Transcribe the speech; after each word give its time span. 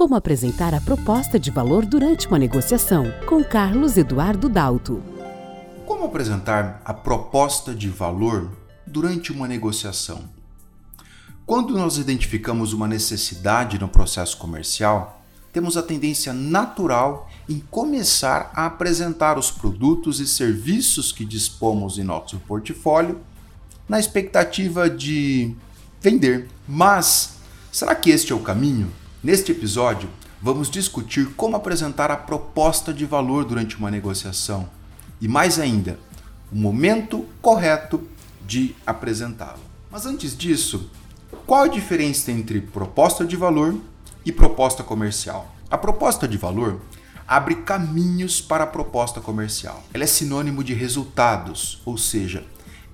Como 0.00 0.14
apresentar 0.14 0.72
a 0.72 0.80
proposta 0.80 1.38
de 1.38 1.50
valor 1.50 1.84
durante 1.84 2.26
uma 2.26 2.38
negociação, 2.38 3.12
com 3.26 3.44
Carlos 3.44 3.98
Eduardo 3.98 4.48
Dalto. 4.48 5.02
Como 5.84 6.06
apresentar 6.06 6.80
a 6.86 6.94
proposta 6.94 7.74
de 7.74 7.90
valor 7.90 8.50
durante 8.86 9.30
uma 9.30 9.46
negociação? 9.46 10.24
Quando 11.44 11.74
nós 11.74 11.98
identificamos 11.98 12.72
uma 12.72 12.88
necessidade 12.88 13.78
no 13.78 13.88
processo 13.88 14.38
comercial, 14.38 15.22
temos 15.52 15.76
a 15.76 15.82
tendência 15.82 16.32
natural 16.32 17.28
em 17.46 17.60
começar 17.70 18.50
a 18.54 18.64
apresentar 18.64 19.38
os 19.38 19.50
produtos 19.50 20.18
e 20.18 20.26
serviços 20.26 21.12
que 21.12 21.26
dispomos 21.26 21.98
em 21.98 22.04
nosso 22.04 22.38
portfólio 22.38 23.20
na 23.86 24.00
expectativa 24.00 24.88
de 24.88 25.54
vender. 26.00 26.48
Mas 26.66 27.34
será 27.70 27.94
que 27.94 28.08
este 28.08 28.32
é 28.32 28.34
o 28.34 28.40
caminho? 28.40 28.90
Neste 29.22 29.52
episódio, 29.52 30.08
vamos 30.40 30.70
discutir 30.70 31.34
como 31.36 31.54
apresentar 31.54 32.10
a 32.10 32.16
proposta 32.16 32.90
de 32.90 33.04
valor 33.04 33.44
durante 33.44 33.76
uma 33.76 33.90
negociação 33.90 34.66
e, 35.20 35.28
mais 35.28 35.58
ainda, 35.58 35.98
o 36.50 36.56
momento 36.56 37.26
correto 37.42 38.02
de 38.46 38.74
apresentá-la. 38.86 39.58
Mas 39.90 40.06
antes 40.06 40.34
disso, 40.34 40.90
qual 41.46 41.64
a 41.64 41.68
diferença 41.68 42.32
entre 42.32 42.62
proposta 42.62 43.26
de 43.26 43.36
valor 43.36 43.76
e 44.24 44.32
proposta 44.32 44.82
comercial? 44.82 45.54
A 45.70 45.76
proposta 45.76 46.26
de 46.26 46.38
valor 46.38 46.80
abre 47.28 47.56
caminhos 47.56 48.40
para 48.40 48.64
a 48.64 48.66
proposta 48.66 49.20
comercial. 49.20 49.84
Ela 49.92 50.04
é 50.04 50.06
sinônimo 50.06 50.64
de 50.64 50.72
resultados, 50.72 51.82
ou 51.84 51.98
seja, 51.98 52.42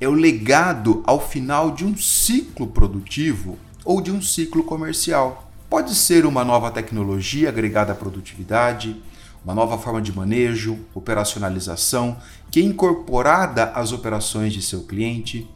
é 0.00 0.08
o 0.08 0.12
legado 0.12 1.04
ao 1.06 1.20
final 1.20 1.70
de 1.70 1.84
um 1.86 1.96
ciclo 1.96 2.66
produtivo 2.66 3.56
ou 3.84 4.00
de 4.00 4.10
um 4.10 4.20
ciclo 4.20 4.64
comercial. 4.64 5.45
Pode 5.68 5.96
ser 5.96 6.24
uma 6.26 6.44
nova 6.44 6.70
tecnologia 6.70 7.48
agregada 7.48 7.92
à 7.92 7.94
produtividade, 7.94 9.02
uma 9.44 9.52
nova 9.52 9.76
forma 9.76 10.00
de 10.00 10.14
manejo, 10.14 10.78
operacionalização 10.94 12.16
que 12.52 12.60
é 12.60 12.62
incorporada 12.62 13.64
às 13.74 13.90
operações 13.90 14.52
de 14.52 14.62
seu 14.62 14.84
cliente, 14.84 15.48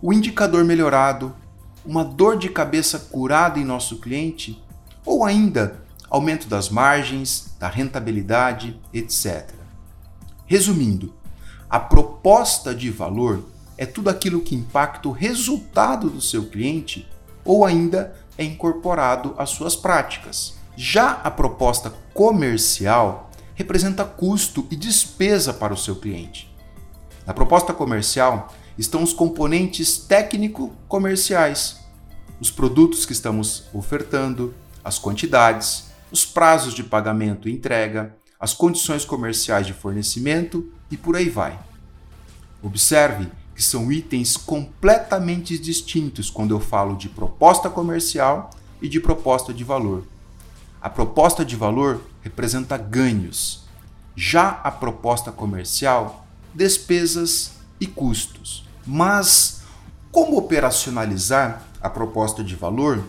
o 0.00 0.14
indicador 0.14 0.64
melhorado, 0.64 1.34
uma 1.84 2.02
dor 2.02 2.38
de 2.38 2.48
cabeça 2.48 2.98
curada 2.98 3.58
em 3.58 3.64
nosso 3.64 3.98
cliente, 3.98 4.62
ou 5.04 5.24
ainda 5.24 5.82
aumento 6.08 6.48
das 6.48 6.70
margens, 6.70 7.54
da 7.58 7.68
rentabilidade, 7.68 8.80
etc. 8.94 9.50
Resumindo, 10.46 11.14
a 11.68 11.78
proposta 11.78 12.74
de 12.74 12.90
valor 12.90 13.44
é 13.76 13.84
tudo 13.84 14.08
aquilo 14.08 14.40
que 14.40 14.54
impacta 14.54 15.08
o 15.08 15.12
resultado 15.12 16.08
do 16.08 16.20
seu 16.20 16.46
cliente 16.46 17.06
ou 17.44 17.64
ainda 17.64 18.14
é 18.40 18.44
incorporado 18.44 19.34
às 19.36 19.50
suas 19.50 19.76
práticas. 19.76 20.54
Já 20.74 21.10
a 21.10 21.30
proposta 21.30 21.92
comercial 22.14 23.30
representa 23.54 24.02
custo 24.02 24.66
e 24.70 24.76
despesa 24.76 25.52
para 25.52 25.74
o 25.74 25.76
seu 25.76 25.96
cliente. 25.96 26.50
Na 27.26 27.34
proposta 27.34 27.74
comercial 27.74 28.50
estão 28.78 29.02
os 29.02 29.12
componentes 29.12 29.98
técnico-comerciais, 29.98 31.80
os 32.40 32.50
produtos 32.50 33.04
que 33.04 33.12
estamos 33.12 33.64
ofertando, 33.74 34.54
as 34.82 34.98
quantidades, 34.98 35.90
os 36.10 36.24
prazos 36.24 36.72
de 36.72 36.82
pagamento 36.82 37.46
e 37.46 37.52
entrega, 37.52 38.16
as 38.40 38.54
condições 38.54 39.04
comerciais 39.04 39.66
de 39.66 39.74
fornecimento 39.74 40.72
e 40.90 40.96
por 40.96 41.14
aí 41.14 41.28
vai. 41.28 41.58
Observe 42.62 43.30
que 43.60 43.64
são 43.64 43.92
itens 43.92 44.38
completamente 44.38 45.58
distintos 45.58 46.30
quando 46.30 46.52
eu 46.52 46.58
falo 46.58 46.96
de 46.96 47.10
proposta 47.10 47.68
comercial 47.68 48.48
e 48.80 48.88
de 48.88 48.98
proposta 48.98 49.52
de 49.52 49.62
valor. 49.62 50.02
A 50.80 50.88
proposta 50.88 51.44
de 51.44 51.56
valor 51.56 52.00
representa 52.22 52.78
ganhos, 52.78 53.64
já 54.16 54.48
a 54.64 54.70
proposta 54.70 55.30
comercial, 55.30 56.26
despesas 56.54 57.52
e 57.78 57.86
custos. 57.86 58.64
Mas 58.86 59.60
como 60.10 60.38
operacionalizar 60.38 61.62
a 61.82 61.90
proposta 61.90 62.42
de 62.42 62.56
valor 62.56 63.04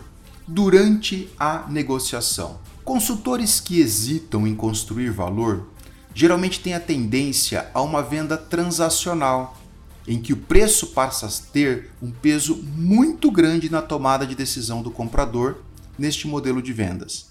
durante 0.46 1.30
a 1.40 1.64
negociação? 1.66 2.58
Consultores 2.84 3.58
que 3.58 3.80
hesitam 3.80 4.46
em 4.46 4.54
construir 4.54 5.08
valor 5.12 5.66
geralmente 6.12 6.60
têm 6.60 6.74
a 6.74 6.80
tendência 6.80 7.70
a 7.72 7.80
uma 7.80 8.02
venda 8.02 8.36
transacional 8.36 9.61
em 10.06 10.20
que 10.20 10.32
o 10.32 10.36
preço 10.36 10.88
passa 10.88 11.26
a 11.26 11.52
ter 11.52 11.90
um 12.02 12.10
peso 12.10 12.56
muito 12.56 13.30
grande 13.30 13.70
na 13.70 13.80
tomada 13.80 14.26
de 14.26 14.34
decisão 14.34 14.82
do 14.82 14.90
comprador 14.90 15.58
neste 15.98 16.26
modelo 16.26 16.62
de 16.62 16.72
vendas. 16.72 17.30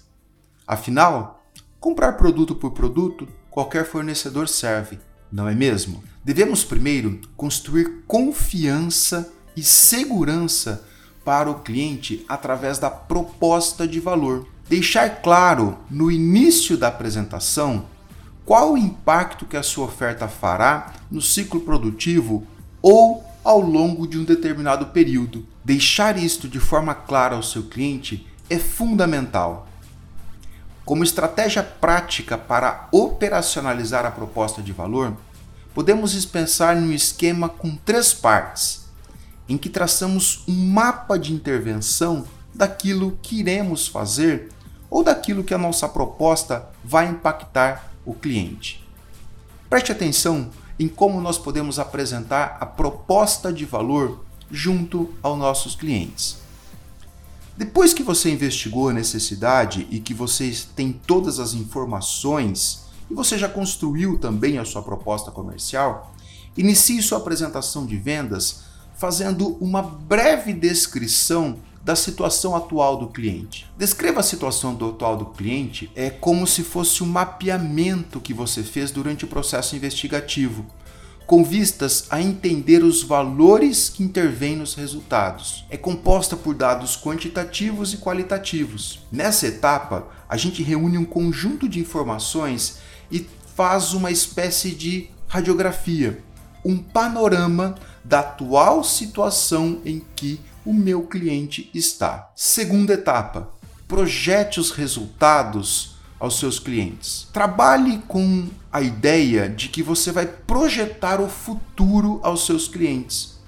Afinal, 0.66 1.44
comprar 1.78 2.12
produto 2.12 2.54
por 2.54 2.72
produto, 2.72 3.28
qualquer 3.50 3.86
fornecedor 3.86 4.48
serve, 4.48 4.98
não 5.30 5.48
é 5.48 5.54
mesmo? 5.54 6.02
Devemos 6.24 6.64
primeiro 6.64 7.20
construir 7.36 8.04
confiança 8.06 9.32
e 9.56 9.62
segurança 9.62 10.84
para 11.24 11.50
o 11.50 11.60
cliente 11.60 12.24
através 12.28 12.78
da 12.78 12.90
proposta 12.90 13.86
de 13.86 14.00
valor. 14.00 14.46
Deixar 14.68 15.22
claro 15.22 15.78
no 15.90 16.10
início 16.10 16.76
da 16.76 16.88
apresentação 16.88 17.86
qual 18.44 18.72
o 18.72 18.78
impacto 18.78 19.46
que 19.46 19.56
a 19.56 19.62
sua 19.62 19.86
oferta 19.86 20.26
fará 20.26 20.94
no 21.10 21.20
ciclo 21.20 21.60
produtivo 21.60 22.46
ou 22.82 23.24
ao 23.44 23.60
longo 23.60 24.06
de 24.06 24.18
um 24.18 24.24
determinado 24.24 24.86
período. 24.86 25.46
Deixar 25.64 26.18
isto 26.18 26.48
de 26.48 26.58
forma 26.58 26.94
clara 26.94 27.36
ao 27.36 27.42
seu 27.42 27.62
cliente 27.62 28.26
é 28.50 28.58
fundamental. 28.58 29.68
Como 30.84 31.04
estratégia 31.04 31.62
prática 31.62 32.36
para 32.36 32.88
operacionalizar 32.90 34.04
a 34.04 34.10
proposta 34.10 34.60
de 34.60 34.72
valor, 34.72 35.16
podemos 35.72 36.12
dispensar 36.12 36.76
num 36.76 36.92
esquema 36.92 37.48
com 37.48 37.76
três 37.76 38.12
partes, 38.12 38.84
em 39.48 39.56
que 39.56 39.68
traçamos 39.68 40.42
um 40.48 40.52
mapa 40.52 41.18
de 41.18 41.32
intervenção 41.32 42.26
daquilo 42.52 43.18
que 43.22 43.40
iremos 43.40 43.86
fazer 43.86 44.50
ou 44.90 45.02
daquilo 45.02 45.44
que 45.44 45.54
a 45.54 45.58
nossa 45.58 45.88
proposta 45.88 46.68
vai 46.84 47.08
impactar 47.08 47.92
o 48.04 48.12
cliente. 48.12 48.86
Preste 49.70 49.92
atenção 49.92 50.50
em 50.78 50.88
como 50.88 51.20
nós 51.20 51.38
podemos 51.38 51.78
apresentar 51.78 52.56
a 52.60 52.66
proposta 52.66 53.52
de 53.52 53.64
valor 53.64 54.24
junto 54.50 55.10
aos 55.22 55.38
nossos 55.38 55.74
clientes. 55.74 56.38
Depois 57.56 57.92
que 57.92 58.02
você 58.02 58.30
investigou 58.30 58.88
a 58.88 58.92
necessidade 58.92 59.86
e 59.90 60.00
que 60.00 60.14
você 60.14 60.52
tem 60.74 60.92
todas 60.92 61.38
as 61.38 61.54
informações 61.54 62.84
e 63.10 63.14
você 63.14 63.36
já 63.36 63.48
construiu 63.48 64.18
também 64.18 64.58
a 64.58 64.64
sua 64.64 64.82
proposta 64.82 65.30
comercial, 65.30 66.14
inicie 66.56 67.02
sua 67.02 67.18
apresentação 67.18 67.84
de 67.84 67.96
vendas 67.96 68.62
fazendo 68.94 69.56
uma 69.60 69.82
breve 69.82 70.52
descrição 70.52 71.58
da 71.84 71.96
situação 71.96 72.54
atual 72.54 72.96
do 72.96 73.08
cliente. 73.08 73.68
Descreva 73.76 74.20
a 74.20 74.22
situação 74.22 74.74
do 74.74 74.90
atual 74.90 75.16
do 75.16 75.26
cliente 75.26 75.90
é 75.96 76.10
como 76.10 76.46
se 76.46 76.62
fosse 76.62 77.02
um 77.02 77.06
mapeamento 77.06 78.20
que 78.20 78.32
você 78.32 78.62
fez 78.62 78.90
durante 78.90 79.24
o 79.24 79.28
processo 79.28 79.74
investigativo, 79.74 80.64
com 81.26 81.42
vistas 81.42 82.06
a 82.10 82.20
entender 82.20 82.84
os 82.84 83.02
valores 83.02 83.88
que 83.88 84.02
intervêm 84.02 84.56
nos 84.56 84.74
resultados. 84.74 85.64
É 85.70 85.76
composta 85.76 86.36
por 86.36 86.54
dados 86.54 86.96
quantitativos 86.96 87.92
e 87.92 87.96
qualitativos. 87.96 89.00
Nessa 89.10 89.46
etapa, 89.46 90.08
a 90.28 90.36
gente 90.36 90.62
reúne 90.62 90.98
um 90.98 91.04
conjunto 91.04 91.68
de 91.68 91.80
informações 91.80 92.78
e 93.10 93.26
faz 93.56 93.92
uma 93.92 94.10
espécie 94.10 94.70
de 94.70 95.10
radiografia, 95.26 96.22
um 96.64 96.78
panorama 96.78 97.74
da 98.04 98.20
atual 98.20 98.84
situação 98.84 99.80
em 99.84 100.02
que 100.14 100.40
o 100.64 100.72
meu 100.72 101.02
cliente 101.02 101.70
está. 101.74 102.30
Segunda 102.34 102.94
etapa: 102.94 103.50
projete 103.88 104.60
os 104.60 104.70
resultados 104.70 105.96
aos 106.18 106.38
seus 106.38 106.58
clientes. 106.58 107.26
Trabalhe 107.32 107.98
com 108.06 108.48
a 108.72 108.80
ideia 108.80 109.48
de 109.48 109.68
que 109.68 109.82
você 109.82 110.12
vai 110.12 110.26
projetar 110.26 111.20
o 111.20 111.28
futuro 111.28 112.20
aos 112.22 112.46
seus 112.46 112.68
clientes. 112.68 113.40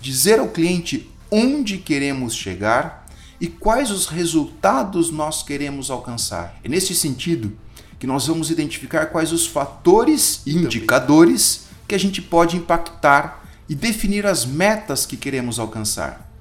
Dizer 0.00 0.38
ao 0.38 0.48
cliente 0.48 1.10
onde 1.30 1.78
queremos 1.78 2.34
chegar 2.34 3.06
e 3.40 3.46
quais 3.46 3.90
os 3.90 4.06
resultados 4.06 5.10
nós 5.10 5.42
queremos 5.42 5.90
alcançar. 5.90 6.58
É 6.64 6.68
nesse 6.68 6.94
sentido 6.94 7.52
que 7.98 8.06
nós 8.06 8.26
vamos 8.26 8.50
identificar 8.50 9.06
quais 9.06 9.32
os 9.32 9.46
fatores 9.46 10.40
e 10.46 10.56
indicadores 10.56 11.66
que 11.86 11.94
a 11.94 11.98
gente 11.98 12.22
pode 12.22 12.56
impactar 12.56 13.44
e 13.68 13.74
definir 13.74 14.26
as 14.26 14.46
metas 14.46 15.04
que 15.04 15.16
queremos 15.16 15.58
alcançar 15.58 16.33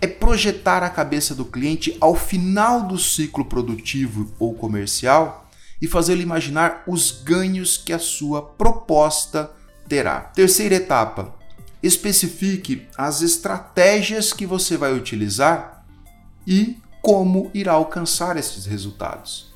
é 0.00 0.06
projetar 0.06 0.82
a 0.82 0.90
cabeça 0.90 1.34
do 1.34 1.44
cliente 1.44 1.96
ao 2.00 2.14
final 2.14 2.82
do 2.82 2.98
ciclo 2.98 3.44
produtivo 3.44 4.30
ou 4.38 4.54
comercial 4.54 5.48
e 5.80 5.86
fazê-lo 5.86 6.20
imaginar 6.20 6.82
os 6.86 7.10
ganhos 7.10 7.76
que 7.76 7.92
a 7.92 7.98
sua 7.98 8.42
proposta 8.42 9.50
terá. 9.88 10.20
Terceira 10.20 10.74
etapa: 10.74 11.34
especifique 11.82 12.86
as 12.96 13.22
estratégias 13.22 14.32
que 14.32 14.46
você 14.46 14.76
vai 14.76 14.92
utilizar 14.94 15.84
e 16.46 16.78
como 17.00 17.50
irá 17.54 17.72
alcançar 17.72 18.36
esses 18.36 18.66
resultados. 18.66 19.54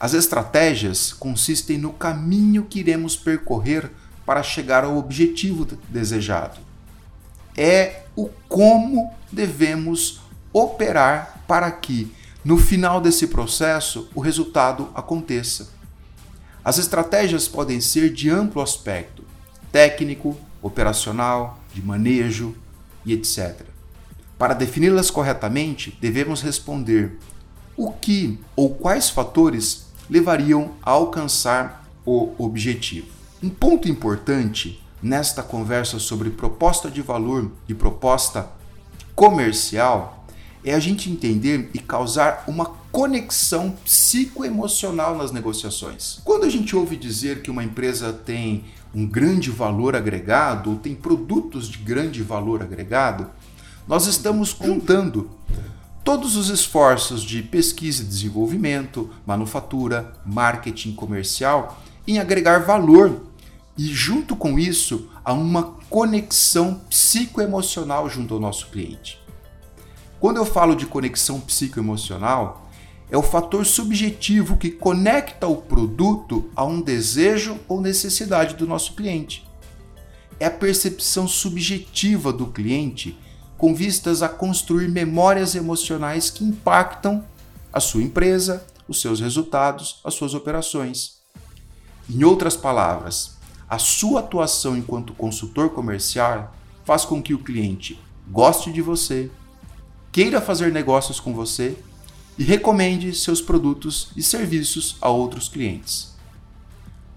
As 0.00 0.14
estratégias 0.14 1.12
consistem 1.12 1.76
no 1.76 1.92
caminho 1.92 2.64
que 2.64 2.78
iremos 2.78 3.16
percorrer 3.16 3.90
para 4.24 4.42
chegar 4.42 4.84
ao 4.84 4.96
objetivo 4.96 5.66
desejado. 5.88 6.67
É 7.60 8.04
o 8.14 8.28
como 8.48 9.12
devemos 9.32 10.20
operar 10.52 11.42
para 11.48 11.68
que, 11.72 12.14
no 12.44 12.56
final 12.56 13.00
desse 13.00 13.26
processo, 13.26 14.08
o 14.14 14.20
resultado 14.20 14.90
aconteça. 14.94 15.70
As 16.64 16.78
estratégias 16.78 17.48
podem 17.48 17.80
ser 17.80 18.12
de 18.12 18.30
amplo 18.30 18.62
aspecto: 18.62 19.24
técnico, 19.72 20.36
operacional, 20.62 21.58
de 21.74 21.82
manejo 21.82 22.54
e 23.04 23.12
etc. 23.12 23.62
Para 24.38 24.54
defini-las 24.54 25.10
corretamente, 25.10 25.98
devemos 26.00 26.42
responder 26.42 27.18
o 27.76 27.90
que 27.90 28.38
ou 28.54 28.72
quais 28.72 29.10
fatores 29.10 29.88
levariam 30.08 30.74
a 30.80 30.92
alcançar 30.92 31.84
o 32.06 32.32
objetivo. 32.38 33.08
Um 33.42 33.50
ponto 33.50 33.88
importante 33.88 34.80
nesta 35.02 35.42
conversa 35.42 35.98
sobre 35.98 36.30
proposta 36.30 36.90
de 36.90 37.02
valor 37.02 37.50
e 37.68 37.74
proposta 37.74 38.48
comercial 39.14 40.24
é 40.64 40.74
a 40.74 40.80
gente 40.80 41.10
entender 41.10 41.70
e 41.72 41.78
causar 41.78 42.44
uma 42.46 42.66
conexão 42.90 43.70
psicoemocional 43.84 45.16
nas 45.16 45.30
negociações. 45.30 46.20
Quando 46.24 46.44
a 46.44 46.50
gente 46.50 46.74
ouve 46.74 46.96
dizer 46.96 47.42
que 47.42 47.50
uma 47.50 47.62
empresa 47.62 48.12
tem 48.12 48.64
um 48.94 49.06
grande 49.06 49.50
valor 49.50 49.94
agregado 49.94 50.70
ou 50.70 50.76
tem 50.76 50.94
produtos 50.94 51.68
de 51.68 51.78
grande 51.78 52.22
valor 52.22 52.62
agregado, 52.62 53.28
nós 53.86 54.06
estamos 54.06 54.52
contando 54.52 55.30
todos 56.02 56.36
os 56.36 56.48
esforços 56.48 57.22
de 57.22 57.42
pesquisa 57.42 58.02
e 58.02 58.06
desenvolvimento, 58.06 59.10
manufatura, 59.26 60.14
marketing 60.24 60.94
comercial 60.94 61.80
em 62.06 62.18
agregar 62.18 62.60
valor 62.60 63.27
e, 63.78 63.86
junto 63.86 64.34
com 64.34 64.58
isso, 64.58 65.08
há 65.24 65.32
uma 65.32 65.76
conexão 65.88 66.82
psicoemocional 66.90 68.10
junto 68.10 68.34
ao 68.34 68.40
nosso 68.40 68.66
cliente. 68.70 69.20
Quando 70.18 70.38
eu 70.38 70.44
falo 70.44 70.74
de 70.74 70.84
conexão 70.84 71.40
psicoemocional, 71.40 72.68
é 73.08 73.16
o 73.16 73.22
fator 73.22 73.64
subjetivo 73.64 74.56
que 74.56 74.70
conecta 74.70 75.46
o 75.46 75.56
produto 75.56 76.50
a 76.56 76.64
um 76.64 76.80
desejo 76.80 77.56
ou 77.68 77.80
necessidade 77.80 78.56
do 78.56 78.66
nosso 78.66 78.94
cliente. 78.94 79.46
É 80.40 80.46
a 80.46 80.50
percepção 80.50 81.28
subjetiva 81.28 82.32
do 82.32 82.48
cliente 82.48 83.16
com 83.56 83.74
vistas 83.74 84.22
a 84.22 84.28
construir 84.28 84.88
memórias 84.88 85.54
emocionais 85.54 86.30
que 86.30 86.44
impactam 86.44 87.24
a 87.72 87.78
sua 87.78 88.02
empresa, 88.02 88.66
os 88.88 89.00
seus 89.00 89.20
resultados, 89.20 90.00
as 90.04 90.14
suas 90.14 90.34
operações. 90.34 91.18
Em 92.10 92.24
outras 92.24 92.56
palavras, 92.56 93.37
a 93.68 93.78
sua 93.78 94.20
atuação 94.20 94.76
enquanto 94.76 95.12
consultor 95.12 95.70
comercial 95.70 96.54
faz 96.84 97.04
com 97.04 97.22
que 97.22 97.34
o 97.34 97.38
cliente 97.38 98.00
goste 98.30 98.72
de 98.72 98.80
você, 98.80 99.30
queira 100.10 100.40
fazer 100.40 100.72
negócios 100.72 101.20
com 101.20 101.34
você 101.34 101.76
e 102.38 102.44
recomende 102.44 103.14
seus 103.14 103.42
produtos 103.42 104.10
e 104.16 104.22
serviços 104.22 104.96
a 105.00 105.10
outros 105.10 105.48
clientes. 105.48 106.14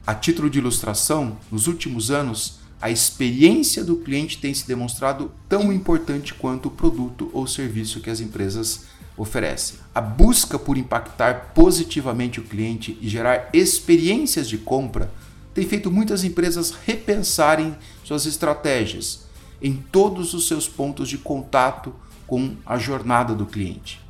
A 0.05 0.15
título 0.15 0.49
de 0.49 0.59
ilustração, 0.59 1.37
nos 1.51 1.67
últimos 1.67 2.11
anos, 2.11 2.59
a 2.81 2.89
experiência 2.89 3.83
do 3.83 3.97
cliente 3.97 4.39
tem 4.39 4.53
se 4.53 4.67
demonstrado 4.67 5.31
tão 5.47 5.71
importante 5.71 6.33
quanto 6.33 6.67
o 6.67 6.71
produto 6.71 7.29
ou 7.31 7.45
serviço 7.45 8.01
que 8.01 8.09
as 8.09 8.19
empresas 8.19 8.85
oferecem. 9.15 9.77
A 9.93 10.01
busca 10.01 10.57
por 10.57 10.77
impactar 10.77 11.51
positivamente 11.53 12.39
o 12.39 12.43
cliente 12.43 12.97
e 12.99 13.07
gerar 13.07 13.49
experiências 13.53 14.49
de 14.49 14.57
compra 14.57 15.11
tem 15.53 15.67
feito 15.67 15.91
muitas 15.91 16.23
empresas 16.23 16.71
repensarem 16.85 17.75
suas 18.03 18.25
estratégias 18.25 19.25
em 19.61 19.75
todos 19.75 20.33
os 20.33 20.47
seus 20.47 20.67
pontos 20.67 21.09
de 21.09 21.17
contato 21.17 21.93
com 22.25 22.55
a 22.65 22.77
jornada 22.77 23.35
do 23.35 23.45
cliente, 23.45 24.01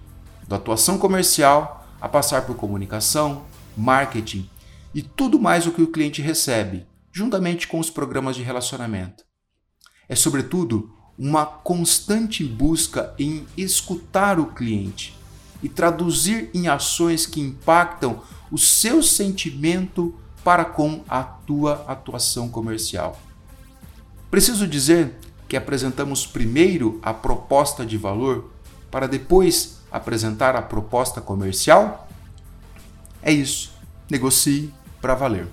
da 0.48 0.56
atuação 0.56 0.98
comercial 0.98 1.88
a 2.00 2.08
passar 2.08 2.46
por 2.46 2.56
comunicação, 2.56 3.44
marketing 3.76 4.50
e 4.94 5.02
tudo 5.02 5.40
mais 5.40 5.66
o 5.66 5.72
que 5.72 5.82
o 5.82 5.92
cliente 5.92 6.22
recebe, 6.22 6.86
juntamente 7.12 7.68
com 7.68 7.80
os 7.80 7.90
programas 7.90 8.36
de 8.36 8.44
relacionamento. 8.44 9.24
É, 10.08 10.16
sobretudo, 10.16 10.94
uma 11.18 11.46
constante 11.46 12.44
busca 12.44 13.14
em 13.18 13.46
escutar 13.56 14.40
o 14.40 14.48
cliente 14.48 15.16
e 15.62 15.70
traduzir 15.70 16.50
em 16.54 16.68
ações 16.68 17.26
que 17.26 17.40
impactam 17.40 18.22
o 18.52 18.58
seu 18.58 19.02
sentimento 19.04 20.16
para 20.44 20.66
com 20.66 21.04
a 21.08 21.24
tua 21.24 21.86
atuação 21.88 22.50
comercial. 22.50 23.20
Preciso 24.30 24.68
dizer 24.68 25.16
que 25.48 25.58
apresentamos 25.58 26.26
primeiro 26.26 27.00
a 27.04 27.14
proposta 27.14 27.86
de 27.86 27.98
valor 27.98 28.50
para 28.90 29.08
depois 29.08 29.82
apresentar 29.92 30.56
a 30.56 30.62
proposta 30.62 31.20
comercial? 31.20 32.08
É 33.22 33.32
isso. 33.32 33.74
Negocie 34.10 34.74
para 35.02 35.14
valer. 35.14 35.48